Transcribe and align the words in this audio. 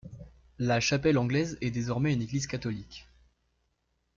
La 0.57 0.79
chapelle 0.79 1.19
anglaise 1.19 1.59
est 1.61 1.69
désormais 1.69 2.11
une 2.11 2.23
église 2.23 2.47
catholique. 2.47 3.07